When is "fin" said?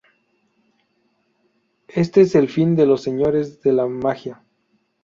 2.49-2.75